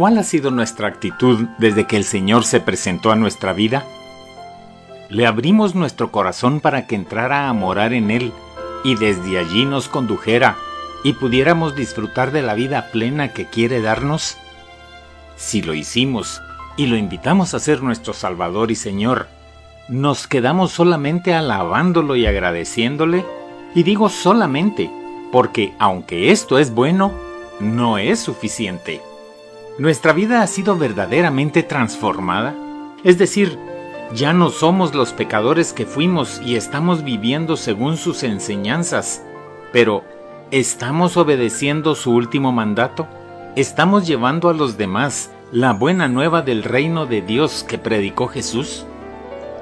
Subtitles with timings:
[0.00, 3.84] ¿Cuál ha sido nuestra actitud desde que el Señor se presentó a nuestra vida?
[5.10, 8.32] Le abrimos nuestro corazón para que entrara a morar en Él
[8.82, 10.56] y desde allí nos condujera
[11.04, 14.38] y pudiéramos disfrutar de la vida plena que quiere darnos?
[15.36, 16.40] Si lo hicimos
[16.78, 19.28] y lo invitamos a ser nuestro Salvador y Señor,
[19.90, 23.22] ¿nos quedamos solamente alabándolo y agradeciéndole?
[23.74, 24.90] Y digo solamente,
[25.30, 27.12] porque aunque esto es bueno,
[27.60, 29.02] no es suficiente.
[29.80, 32.54] Nuestra vida ha sido verdaderamente transformada.
[33.02, 33.58] Es decir,
[34.14, 39.24] ya no somos los pecadores que fuimos y estamos viviendo según sus enseñanzas,
[39.72, 40.04] pero
[40.50, 43.08] ¿estamos obedeciendo su último mandato?
[43.56, 48.84] ¿Estamos llevando a los demás la buena nueva del reino de Dios que predicó Jesús?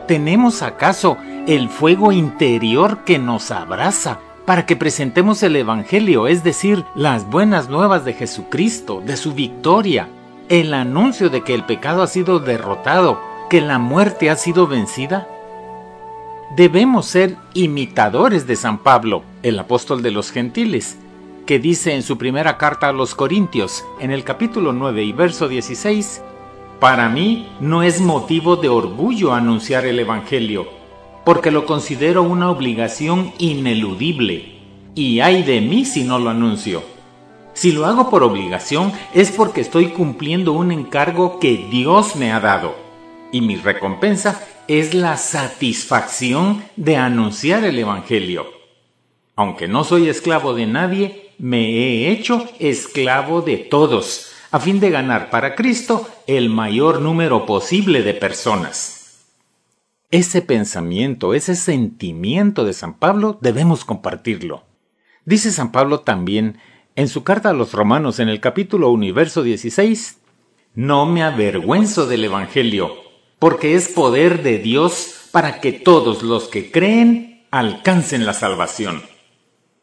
[0.09, 1.17] ¿Tenemos acaso
[1.47, 7.69] el fuego interior que nos abraza para que presentemos el Evangelio, es decir, las buenas
[7.69, 10.09] nuevas de Jesucristo, de su victoria,
[10.49, 15.29] el anuncio de que el pecado ha sido derrotado, que la muerte ha sido vencida?
[16.57, 20.97] Debemos ser imitadores de San Pablo, el apóstol de los gentiles,
[21.45, 25.49] que dice en su primera carta a los Corintios, en el capítulo 9 y verso
[25.49, 26.23] 16,
[26.81, 30.78] Para mí no es motivo de orgullo anunciar el Evangelio
[31.29, 34.55] porque lo considero una obligación ineludible.
[34.95, 36.83] Y hay de mí si no lo anuncio.
[37.53, 42.41] Si lo hago por obligación es porque estoy cumpliendo un encargo que Dios me ha
[42.41, 42.75] dado.
[43.31, 48.47] Y mi recompensa es la satisfacción de anunciar el Evangelio.
[49.37, 54.89] Aunque no soy esclavo de nadie, me he hecho esclavo de todos, a fin de
[54.89, 58.98] ganar para Cristo el mayor número posible de personas.
[60.11, 64.65] Ese pensamiento, ese sentimiento de San Pablo debemos compartirlo.
[65.27, 66.57] Dice San Pablo también
[66.97, 70.19] en su carta a los romanos en el capítulo universo 16,
[70.75, 72.91] No me avergüenzo del Evangelio,
[73.39, 79.03] porque es poder de Dios para que todos los que creen alcancen la salvación.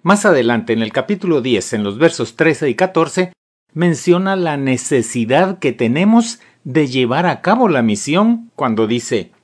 [0.01, 3.31] Más adelante en el capítulo 10, en los versos 13 y 14,
[3.73, 9.34] menciona la necesidad que tenemos de llevar a cabo la misión cuando dice,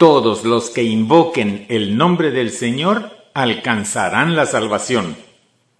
[0.00, 5.14] todos los que invoquen el nombre del Señor alcanzarán la salvación.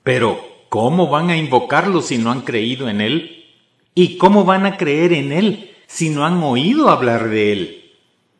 [0.02, 3.46] Pero, ¿cómo van a invocarlo si no han creído en Él?
[3.94, 7.92] ¿Y cómo van a creer en Él si no han oído hablar de Él?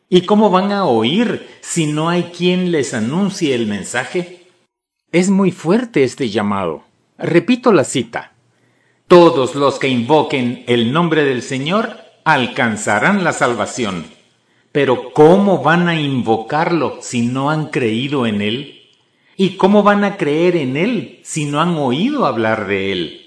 [0.07, 4.45] ¿Y cómo van a oír si no hay quien les anuncie el mensaje?
[5.11, 6.83] Es muy fuerte este llamado.
[7.17, 8.33] Repito la cita.
[9.07, 14.20] Todos los que invoquen el nombre del Señor alcanzarán la salvación.
[14.71, 18.81] Pero ¿cómo van a invocarlo si no han creído en Él?
[19.35, 23.21] ¿Y cómo van a creer en Él si no han oído hablar de Él?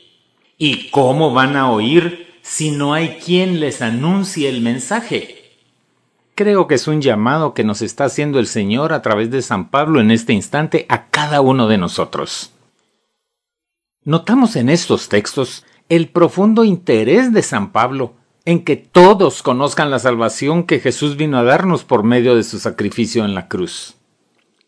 [0.56, 5.44] ¿Y cómo van a oír si no hay quien les anuncie el mensaje?
[6.34, 9.71] Creo que es un llamado que nos está haciendo el Señor a través de San
[9.71, 12.53] Pablo en este instante a cada uno de nosotros.
[14.05, 19.99] Notamos en estos textos el profundo interés de San Pablo en que todos conozcan la
[19.99, 23.94] salvación que Jesús vino a darnos por medio de su sacrificio en la cruz.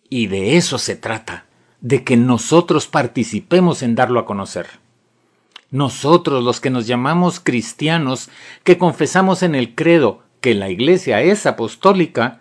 [0.09, 1.47] Y de eso se trata,
[1.81, 4.67] de que nosotros participemos en darlo a conocer.
[5.71, 8.31] Nosotros, los que nos llamamos cristianos,
[8.65, 12.41] que confesamos en el credo que la Iglesia es apostólica,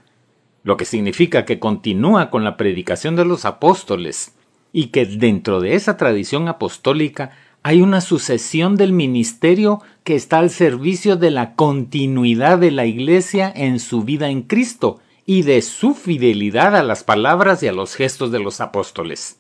[0.63, 4.35] lo que significa que continúa con la predicación de los apóstoles,
[4.71, 7.31] y que dentro de esa tradición apostólica
[7.65, 13.51] hay una sucesión del ministerio que está al servicio de la continuidad de la Iglesia
[13.55, 17.95] en su vida en Cristo y de su fidelidad a las palabras y a los
[17.95, 19.39] gestos de los apóstoles.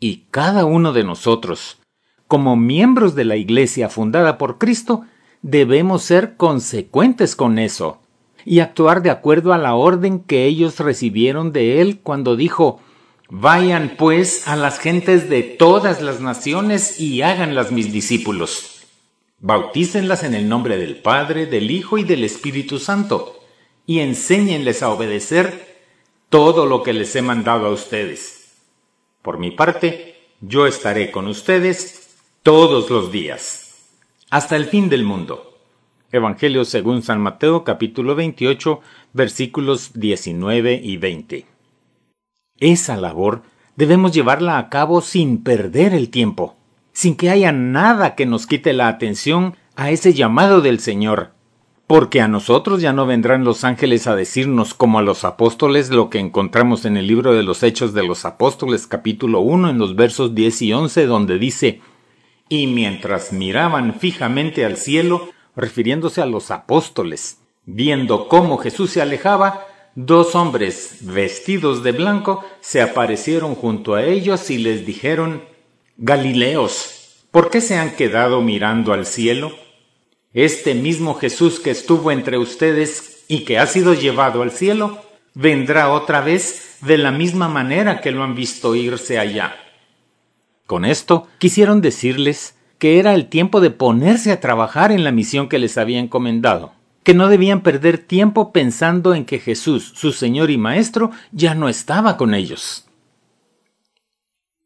[0.00, 1.78] Y cada uno de nosotros,
[2.26, 5.04] como miembros de la Iglesia fundada por Cristo,
[5.40, 8.00] debemos ser consecuentes con eso
[8.44, 12.80] y actuar de acuerdo a la orden que ellos recibieron de Él cuando dijo
[13.30, 18.86] Vayan pues a las gentes de todas las naciones y háganlas mis discípulos.
[19.38, 23.38] Bautícenlas en el nombre del Padre, del Hijo y del Espíritu Santo,
[23.84, 25.84] y enséñenles a obedecer
[26.30, 28.56] todo lo que les he mandado a ustedes.
[29.20, 33.90] Por mi parte, yo estaré con ustedes todos los días,
[34.30, 35.58] hasta el fin del mundo.
[36.12, 38.80] Evangelio según San Mateo capítulo 28
[39.12, 41.57] versículos 19 y 20.
[42.60, 43.42] Esa labor
[43.76, 46.56] debemos llevarla a cabo sin perder el tiempo,
[46.92, 51.30] sin que haya nada que nos quite la atención a ese llamado del Señor,
[51.86, 56.10] porque a nosotros ya no vendrán los ángeles a decirnos como a los apóstoles lo
[56.10, 59.94] que encontramos en el libro de los Hechos de los Apóstoles capítulo 1 en los
[59.94, 61.80] versos 10 y 11 donde dice,
[62.48, 67.38] y mientras miraban fijamente al cielo, refiriéndose a los apóstoles.
[67.64, 69.67] Viendo cómo Jesús se alejaba,
[70.00, 75.42] dos hombres vestidos de blanco se aparecieron junto a ellos y les dijeron,
[75.96, 79.50] Galileos, ¿por qué se han quedado mirando al cielo?
[80.32, 85.02] Este mismo Jesús que estuvo entre ustedes y que ha sido llevado al cielo,
[85.34, 89.56] vendrá otra vez de la misma manera que lo han visto irse allá.
[90.66, 95.48] Con esto quisieron decirles que era el tiempo de ponerse a trabajar en la misión
[95.48, 96.77] que les había encomendado,
[97.08, 101.70] que no debían perder tiempo pensando en que Jesús, su Señor y Maestro, ya no
[101.70, 102.86] estaba con ellos.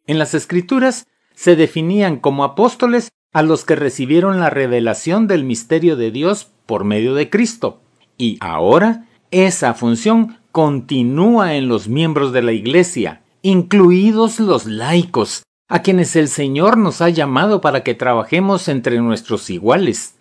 [0.09, 1.07] En las Escrituras
[1.37, 6.83] se definían como apóstoles a los que recibieron la revelación del misterio de Dios por
[6.83, 7.81] medio de Cristo,
[8.19, 15.83] y ahora esa función continúa en los miembros de la Iglesia, incluidos los laicos, a
[15.83, 20.17] quienes el Señor nos ha llamado para que trabajemos entre nuestros iguales.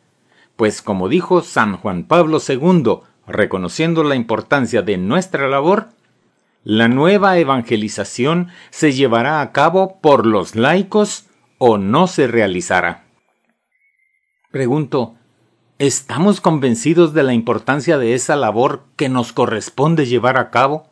[0.55, 5.89] Pues como dijo San Juan Pablo II, reconociendo la importancia de nuestra labor,
[6.63, 11.25] la nueva evangelización se llevará a cabo por los laicos
[11.57, 13.05] o no se realizará.
[14.51, 15.15] Pregunto,
[15.79, 20.91] ¿estamos convencidos de la importancia de esa labor que nos corresponde llevar a cabo?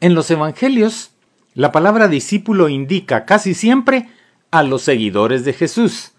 [0.00, 1.12] En los Evangelios,
[1.54, 4.08] la palabra discípulo indica casi siempre
[4.50, 6.13] a los seguidores de Jesús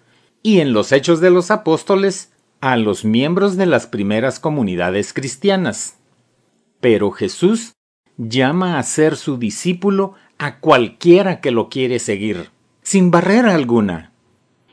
[0.45, 2.31] y en los Hechos de los Apóstoles
[2.61, 5.97] a los miembros de las primeras comunidades cristianas.
[6.79, 7.73] Pero Jesús
[8.17, 12.51] llama a ser su discípulo a cualquiera que lo quiere seguir,
[12.83, 14.11] sin barrera alguna.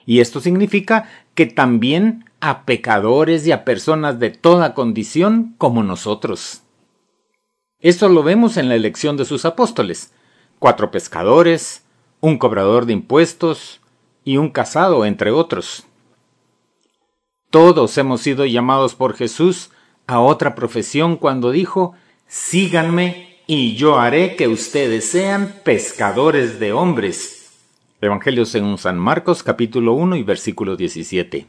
[0.05, 6.65] Y esto significa que también a pecadores y a personas de toda condición como nosotros.
[7.81, 10.13] Esto lo vemos en la elección de sus apóstoles
[10.59, 11.83] cuatro pescadores,
[12.21, 13.82] un cobrador de impuestos
[14.25, 15.87] y un casado, entre otros.
[17.51, 19.71] Todos hemos sido llamados por Jesús
[20.07, 21.95] a otra profesión cuando dijo,
[22.27, 27.53] síganme y yo haré que ustedes sean pescadores de hombres.
[28.01, 31.47] Evangelio según San Marcos capítulo 1 y versículo 17.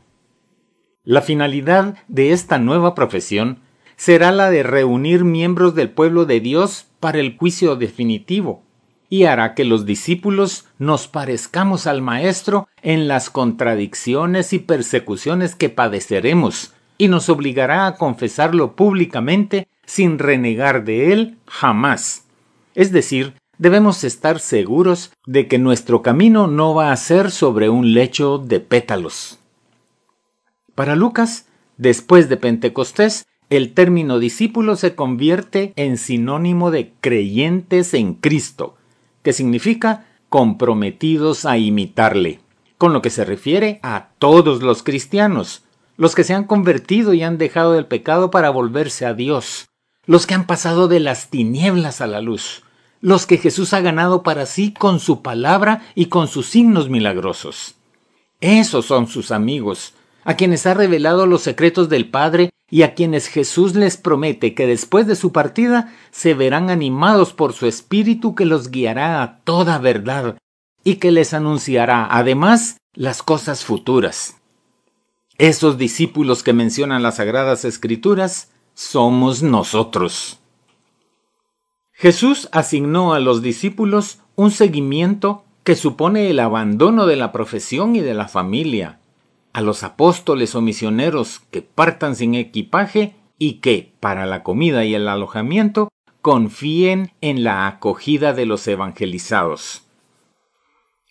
[1.04, 3.60] La finalidad de esta nueva profesión
[3.96, 8.64] será la de reunir miembros del pueblo de Dios para el juicio definitivo,
[9.10, 15.70] y hará que los discípulos nos parezcamos al Maestro en las contradicciones y persecuciones que
[15.70, 22.26] padeceremos, y nos obligará a confesarlo públicamente sin renegar de él jamás.
[22.76, 27.94] Es decir, debemos estar seguros de que nuestro camino no va a ser sobre un
[27.94, 29.40] lecho de pétalos.
[30.76, 31.48] Para Lucas,
[31.78, 38.76] después de Pentecostés, el término discípulo se convierte en sinónimo de creyentes en Cristo,
[39.24, 42.40] que significa comprometidos a imitarle,
[42.78, 45.64] con lo que se refiere a todos los cristianos,
[45.98, 49.68] los que se han convertido y han dejado el pecado para volverse a Dios,
[50.06, 52.64] los que han pasado de las tinieblas a la luz,
[53.00, 57.76] los que Jesús ha ganado para sí con su palabra y con sus signos milagrosos.
[58.42, 59.94] Esos son sus amigos,
[60.24, 64.66] a quienes ha revelado los secretos del Padre y a quienes Jesús les promete que
[64.66, 69.78] después de su partida se verán animados por su Espíritu que los guiará a toda
[69.78, 70.38] verdad
[70.84, 74.38] y que les anunciará además las cosas futuras.
[75.38, 80.40] Esos discípulos que mencionan las Sagradas Escrituras somos nosotros.
[81.92, 88.02] Jesús asignó a los discípulos un seguimiento que supone el abandono de la profesión y
[88.02, 89.00] de la familia,
[89.54, 94.96] a los apóstoles o misioneros que partan sin equipaje y que, para la comida y
[94.96, 95.90] el alojamiento,
[96.22, 99.88] confíen en la acogida de los evangelizados.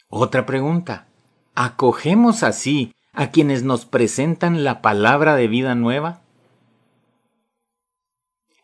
[0.08, 1.06] Otra pregunta.
[1.54, 6.22] ¿Acogemos así a quienes nos presentan la palabra de vida nueva?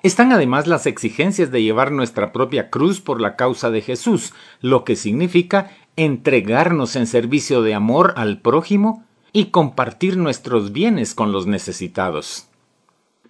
[0.02, 4.84] Están además las exigencias de llevar nuestra propia cruz por la causa de Jesús, lo
[4.84, 11.46] que significa entregarnos en servicio de amor al prójimo y compartir nuestros bienes con los
[11.46, 12.48] necesitados.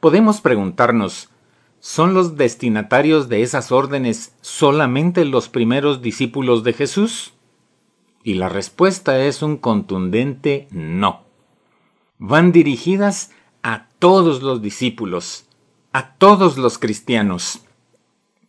[0.00, 1.28] Podemos preguntarnos,
[1.80, 7.34] ¿son los destinatarios de esas órdenes solamente los primeros discípulos de Jesús?
[8.22, 11.24] Y la respuesta es un contundente no.
[12.18, 15.46] Van dirigidas a todos los discípulos,
[15.92, 17.62] a todos los cristianos.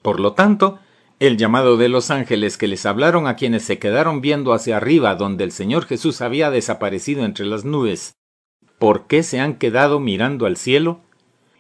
[0.02, 0.80] Por lo tanto,
[1.20, 5.16] el llamado de los ángeles que les hablaron a quienes se quedaron viendo hacia arriba
[5.16, 8.16] donde el Señor Jesús había desaparecido entre las nubes,
[8.78, 11.02] ¿por qué se han quedado mirando al cielo?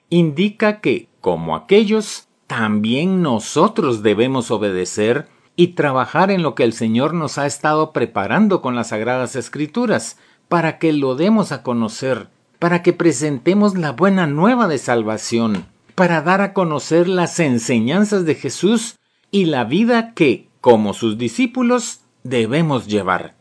[0.09, 7.13] indica que, como aquellos, también nosotros debemos obedecer y trabajar en lo que el Señor
[7.13, 12.81] nos ha estado preparando con las Sagradas Escrituras, para que lo demos a conocer, para
[12.81, 18.95] que presentemos la buena nueva de salvación, para dar a conocer las enseñanzas de Jesús
[19.31, 23.35] y la vida que, como sus discípulos, debemos llevar.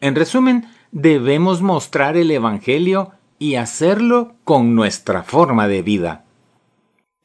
[0.00, 6.24] En resumen, debemos mostrar el Evangelio y hacerlo con nuestra forma de vida.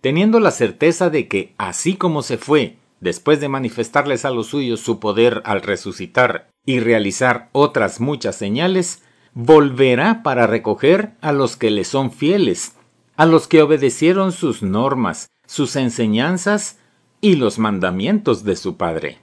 [0.01, 4.79] Teniendo la certeza de que, así como se fue, después de manifestarles a los suyos
[4.79, 11.71] su poder al resucitar y realizar otras muchas señales, volverá para recoger a los que
[11.71, 12.75] le son fieles,
[13.15, 16.77] a los que obedecieron sus normas, sus enseñanzas
[17.23, 19.17] y los mandamientos de su Padre.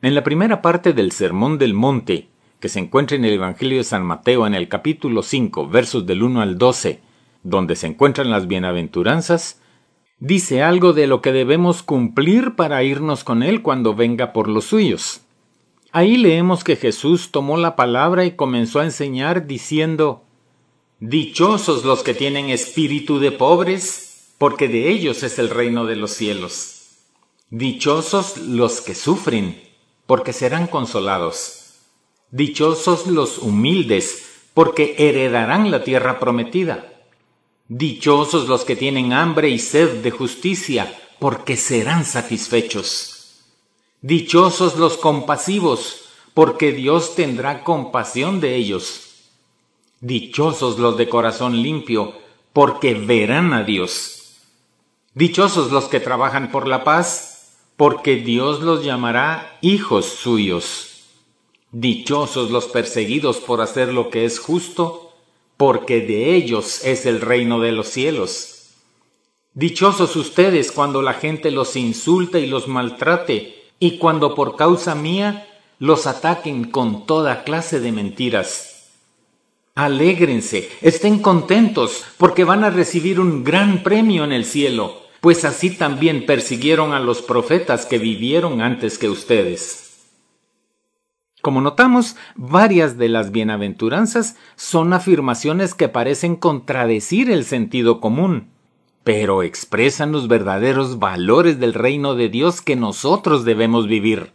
[0.00, 3.84] En la primera parte del Sermón del Monte, que se encuentra en el Evangelio de
[3.84, 7.02] San Mateo en el capítulo 5, versos del 1 al 12,
[7.42, 9.60] donde se encuentran las bienaventuranzas,
[10.18, 14.64] dice algo de lo que debemos cumplir para irnos con Él cuando venga por los
[14.64, 15.20] suyos.
[15.90, 20.24] Ahí leemos que Jesús tomó la palabra y comenzó a enseñar diciendo,
[21.00, 24.11] Dichosos los que tienen espíritu de pobres,
[24.42, 26.96] porque de ellos es el reino de los cielos.
[27.50, 29.62] Dichosos los que sufren,
[30.04, 31.74] porque serán consolados.
[32.32, 36.92] Dichosos los humildes, porque heredarán la tierra prometida.
[37.68, 43.44] Dichosos los que tienen hambre y sed de justicia, porque serán satisfechos.
[44.00, 49.30] Dichosos los compasivos, porque Dios tendrá compasión de ellos.
[50.00, 52.14] Dichosos los de corazón limpio,
[52.52, 54.18] porque verán a Dios.
[55.14, 61.02] Dichosos los que trabajan por la paz, porque Dios los llamará hijos suyos.
[61.70, 65.12] Dichosos los perseguidos por hacer lo que es justo,
[65.58, 68.70] porque de ellos es el reino de los cielos.
[69.52, 75.46] Dichosos ustedes cuando la gente los insulte y los maltrate, y cuando por causa mía
[75.78, 78.88] los ataquen con toda clase de mentiras.
[79.74, 85.70] Alégrense, estén contentos, porque van a recibir un gran premio en el cielo, pues así
[85.70, 90.02] también persiguieron a los profetas que vivieron antes que ustedes.
[91.40, 98.48] Como notamos, varias de las bienaventuranzas son afirmaciones que parecen contradecir el sentido común,
[99.04, 104.32] pero expresan los verdaderos valores del reino de Dios que nosotros debemos vivir.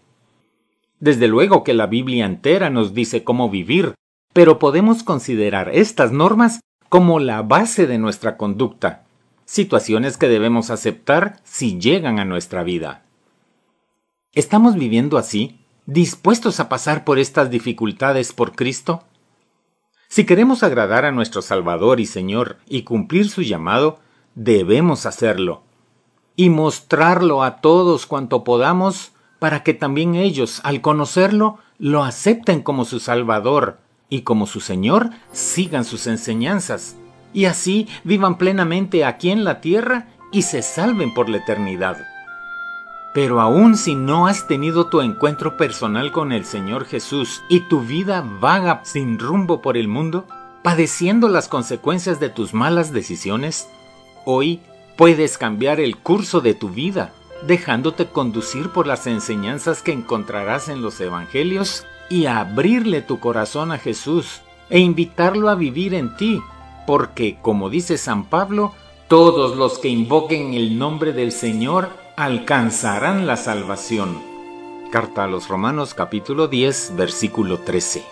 [1.01, 3.94] Desde luego que la Biblia entera nos dice cómo vivir,
[4.32, 9.06] pero podemos considerar estas normas como la base de nuestra conducta,
[9.48, 13.06] situaciones que debemos aceptar si llegan a nuestra vida.
[14.34, 15.60] ¿Estamos viviendo así?
[15.88, 19.06] dispuestos a pasar por estas dificultades por Cristo?
[20.10, 24.00] Si queremos agradar a nuestro Salvador y Señor y cumplir su llamado,
[24.36, 25.63] debemos hacerlo
[26.36, 32.84] y mostrarlo a todos cuanto podamos para que también ellos, al conocerlo, lo acepten como
[32.84, 36.98] su Salvador y como su Señor sigan sus enseñanzas
[37.34, 41.98] y así vivan plenamente aquí en la tierra y se salven por la eternidad.
[43.13, 47.81] Pero aun si no has tenido tu encuentro personal con el Señor Jesús y tu
[47.81, 50.27] vida vaga sin rumbo por el mundo,
[50.62, 53.69] padeciendo las consecuencias de tus malas decisiones,
[54.25, 54.60] hoy
[54.98, 57.13] puedes cambiar el curso de tu vida,
[57.46, 63.77] dejándote conducir por las enseñanzas que encontrarás en los Evangelios y abrirle tu corazón a
[63.77, 66.41] Jesús e invitarlo a vivir en ti,
[66.88, 68.74] porque, como dice San Pablo,
[69.10, 74.17] todos los que invoquen el nombre del Señor alcanzarán la salvación.
[74.89, 78.03] Carta a los Romanos capítulo 10 versículo 13.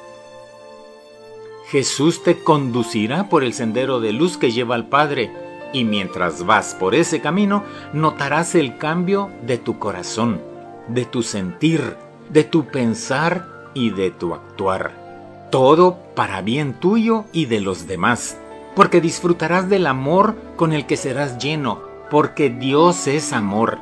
[1.70, 5.32] Jesús te conducirá por el sendero de luz que lleva al Padre,
[5.72, 7.64] y mientras vas por ese camino
[7.94, 10.42] notarás el cambio de tu corazón,
[10.90, 11.96] de tu sentir,
[12.30, 15.48] de tu pensar y de tu actuar.
[15.50, 18.38] Todo para bien tuyo y de los demás,
[18.76, 23.80] porque disfrutarás del amor con el que serás lleno, porque Dios es amor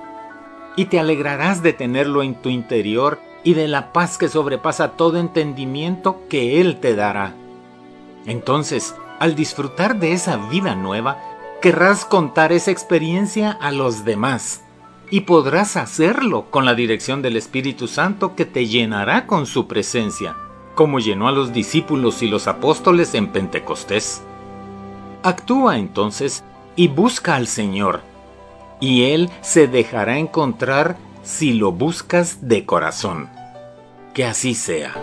[0.75, 5.19] y te alegrarás de tenerlo en tu interior y de la paz que sobrepasa todo
[5.19, 7.33] entendimiento que Él te dará.
[8.25, 11.17] Entonces, al disfrutar de esa vida nueva,
[11.61, 14.63] querrás contar esa experiencia a los demás
[15.09, 20.35] y podrás hacerlo con la dirección del Espíritu Santo que te llenará con su presencia,
[20.75, 24.23] como llenó a los discípulos y los apóstoles en Pentecostés.
[25.23, 26.43] Actúa entonces
[26.75, 28.01] y busca al Señor
[28.81, 33.29] y Él se dejará encontrar si lo buscas de corazón.
[34.13, 34.93] Que así sea.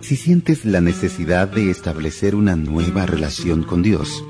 [0.00, 4.24] Si sientes la necesidad de establecer una nueva relación con Dios,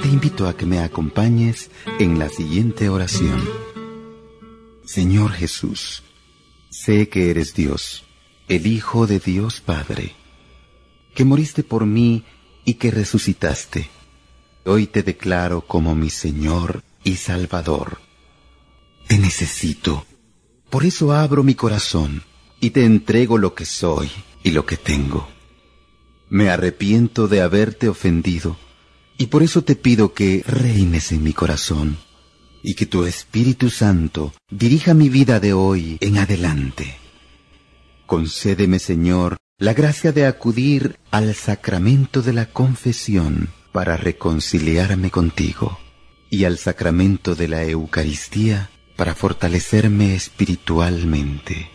[0.00, 3.40] te invito a que me acompañes en la siguiente oración.
[4.84, 6.02] Señor Jesús,
[6.70, 8.04] sé que eres Dios,
[8.48, 10.14] el Hijo de Dios Padre,
[11.14, 12.24] que moriste por mí
[12.64, 13.90] y que resucitaste.
[14.64, 18.00] Hoy te declaro como mi Señor y Salvador.
[19.06, 20.06] Te necesito.
[20.70, 22.22] Por eso abro mi corazón
[22.60, 24.10] y te entrego lo que soy
[24.42, 25.28] y lo que tengo.
[26.28, 28.56] Me arrepiento de haberte ofendido
[29.20, 31.98] y por eso te pido que reines en mi corazón
[32.62, 36.96] y que tu Espíritu Santo dirija mi vida de hoy en adelante.
[38.06, 45.78] Concédeme, Señor, la gracia de acudir al sacramento de la confesión para reconciliarme contigo
[46.30, 51.68] y al sacramento de la Eucaristía para fortalecerme espiritualmente.